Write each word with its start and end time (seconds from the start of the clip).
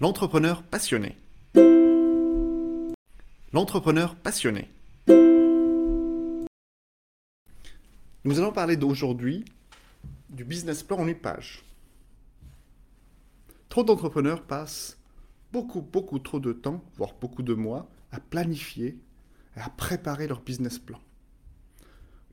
L'entrepreneur 0.00 0.64
passionné. 0.64 1.16
L'entrepreneur 3.52 4.16
passionné. 4.16 4.68
Nous 8.24 8.40
allons 8.40 8.50
parler 8.50 8.76
d'aujourd'hui 8.76 9.44
du 10.30 10.44
business 10.44 10.82
plan 10.82 10.98
en 10.98 11.06
une 11.06 11.14
page. 11.14 11.64
Trop 13.68 13.84
d'entrepreneurs 13.84 14.42
passent 14.42 14.98
beaucoup, 15.52 15.80
beaucoup 15.80 16.18
trop 16.18 16.40
de 16.40 16.52
temps, 16.52 16.82
voire 16.96 17.14
beaucoup 17.20 17.44
de 17.44 17.54
mois, 17.54 17.88
à 18.10 18.18
planifier 18.18 18.98
et 19.56 19.60
à 19.60 19.68
préparer 19.68 20.26
leur 20.26 20.40
business 20.40 20.80
plan. 20.80 20.98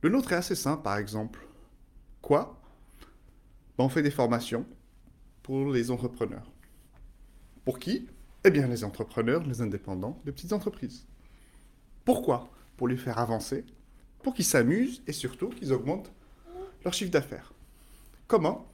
Le 0.00 0.08
nôtre 0.08 0.32
est 0.32 0.36
assez 0.36 0.56
simple, 0.56 0.82
par 0.82 0.96
exemple. 0.96 1.46
Quoi? 2.22 2.60
Ben, 3.78 3.84
On 3.84 3.88
fait 3.88 4.02
des 4.02 4.10
formations 4.10 4.66
pour 5.44 5.70
les 5.70 5.92
entrepreneurs. 5.92 6.50
Pour 7.64 7.78
qui 7.78 8.08
Eh 8.44 8.50
bien 8.50 8.66
les 8.66 8.84
entrepreneurs, 8.84 9.44
les 9.44 9.60
indépendants, 9.60 10.20
les 10.24 10.32
petites 10.32 10.52
entreprises. 10.52 11.06
Pourquoi 12.04 12.50
Pour 12.76 12.88
les 12.88 12.96
faire 12.96 13.18
avancer, 13.18 13.64
pour 14.22 14.34
qu'ils 14.34 14.44
s'amusent 14.44 15.02
et 15.06 15.12
surtout 15.12 15.48
qu'ils 15.48 15.72
augmentent 15.72 16.12
leur 16.84 16.94
chiffre 16.94 17.10
d'affaires. 17.10 17.52
Comment 18.26 18.66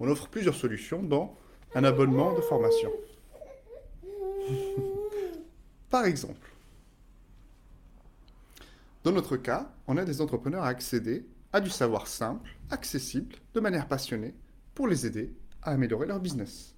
On 0.00 0.08
offre 0.08 0.28
plusieurs 0.28 0.54
solutions 0.54 1.02
dans 1.02 1.36
un 1.74 1.84
abonnement 1.84 2.34
de 2.34 2.40
formation. 2.40 2.90
Par 5.90 6.04
exemple, 6.04 6.52
dans 9.04 9.12
notre 9.12 9.36
cas, 9.36 9.72
on 9.86 9.96
a 9.96 10.04
des 10.04 10.20
entrepreneurs 10.20 10.64
à 10.64 10.68
accéder 10.68 11.26
à 11.52 11.60
du 11.60 11.70
savoir 11.70 12.06
simple, 12.06 12.50
accessible, 12.70 13.36
de 13.54 13.60
manière 13.60 13.88
passionnée, 13.88 14.34
pour 14.74 14.86
les 14.86 15.06
aider 15.06 15.34
à 15.62 15.70
améliorer 15.70 16.06
leur 16.06 16.20
business. 16.20 16.74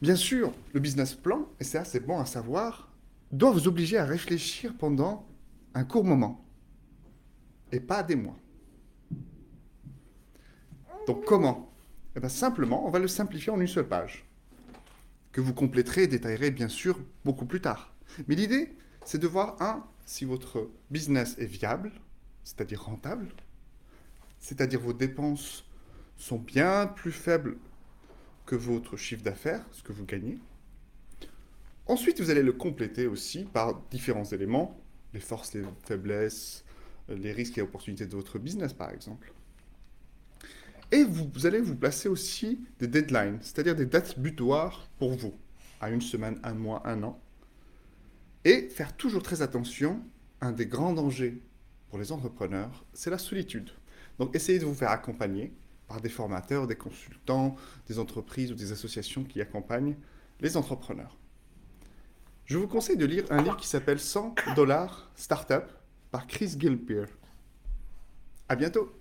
Bien 0.00 0.16
sûr, 0.16 0.52
le 0.72 0.80
business 0.80 1.14
plan, 1.14 1.46
et 1.60 1.64
c'est 1.64 1.76
assez 1.76 2.00
bon 2.00 2.18
à 2.18 2.24
savoir, 2.24 2.90
doit 3.32 3.50
vous 3.50 3.68
obliger 3.68 3.98
à 3.98 4.06
réfléchir 4.06 4.74
pendant 4.78 5.28
un 5.74 5.84
court 5.84 6.04
moment, 6.04 6.42
et 7.70 7.80
pas 7.80 8.02
des 8.02 8.16
mois. 8.16 8.38
Donc 11.06 11.24
comment? 11.26 11.70
Eh 12.16 12.20
bien 12.20 12.30
simplement, 12.30 12.86
on 12.86 12.90
va 12.90 12.98
le 12.98 13.08
simplifier 13.08 13.52
en 13.52 13.60
une 13.60 13.66
seule 13.66 13.88
page, 13.88 14.24
que 15.32 15.42
vous 15.42 15.52
compléterez 15.52 16.04
et 16.04 16.08
détaillerez 16.08 16.50
bien 16.50 16.68
sûr 16.68 16.98
beaucoup 17.24 17.44
plus 17.44 17.60
tard. 17.60 17.94
Mais 18.26 18.34
l'idée, 18.34 18.74
c'est 19.04 19.18
de 19.18 19.26
voir, 19.26 19.60
un, 19.60 19.84
si 20.06 20.24
votre 20.24 20.70
business 20.90 21.36
est 21.38 21.44
viable, 21.44 21.92
c'est-à-dire 22.42 22.82
rentable, 22.82 23.28
c'est-à-dire 24.38 24.80
vos 24.80 24.94
dépenses 24.94 25.66
sont 26.16 26.38
bien 26.38 26.86
plus 26.86 27.12
faibles 27.12 27.58
que 28.50 28.56
votre 28.56 28.96
chiffre 28.96 29.22
d'affaires, 29.22 29.64
ce 29.70 29.80
que 29.80 29.92
vous 29.92 30.04
gagnez. 30.04 30.36
Ensuite, 31.86 32.20
vous 32.20 32.30
allez 32.30 32.42
le 32.42 32.52
compléter 32.52 33.06
aussi 33.06 33.44
par 33.44 33.80
différents 33.92 34.24
éléments, 34.24 34.76
les 35.14 35.20
forces, 35.20 35.54
les 35.54 35.62
faiblesses, 35.84 36.64
les 37.08 37.30
risques 37.30 37.58
et 37.58 37.62
opportunités 37.62 38.06
de 38.06 38.16
votre 38.16 38.40
business, 38.40 38.72
par 38.72 38.90
exemple. 38.90 39.32
Et 40.90 41.04
vous, 41.04 41.30
vous 41.32 41.46
allez 41.46 41.60
vous 41.60 41.76
placer 41.76 42.08
aussi 42.08 42.60
des 42.80 42.88
deadlines, 42.88 43.38
c'est-à-dire 43.40 43.76
des 43.76 43.86
dates 43.86 44.18
butoirs 44.18 44.90
pour 44.98 45.12
vous, 45.12 45.34
à 45.80 45.88
une 45.90 46.02
semaine, 46.02 46.40
un 46.42 46.54
mois, 46.54 46.82
un 46.84 47.04
an. 47.04 47.20
Et 48.44 48.68
faire 48.68 48.96
toujours 48.96 49.22
très 49.22 49.42
attention, 49.42 50.02
un 50.40 50.50
des 50.50 50.66
grands 50.66 50.92
dangers 50.92 51.40
pour 51.88 52.00
les 52.00 52.10
entrepreneurs, 52.10 52.84
c'est 52.94 53.10
la 53.10 53.18
solitude. 53.18 53.70
Donc 54.18 54.34
essayez 54.34 54.58
de 54.58 54.64
vous 54.64 54.74
faire 54.74 54.90
accompagner 54.90 55.52
par 55.90 56.00
des 56.00 56.08
formateurs, 56.08 56.68
des 56.68 56.76
consultants, 56.76 57.56
des 57.88 57.98
entreprises 57.98 58.52
ou 58.52 58.54
des 58.54 58.70
associations 58.70 59.24
qui 59.24 59.40
accompagnent 59.40 59.96
les 60.40 60.56
entrepreneurs. 60.56 61.18
Je 62.44 62.58
vous 62.58 62.68
conseille 62.68 62.96
de 62.96 63.04
lire 63.04 63.24
un 63.30 63.42
livre 63.42 63.56
qui 63.56 63.66
s'appelle 63.66 63.98
100 63.98 64.36
dollars 64.54 65.10
Startup 65.16 65.64
par 66.12 66.28
Chris 66.28 66.54
Gilpeer. 66.56 67.06
À 68.48 68.54
bientôt! 68.54 68.99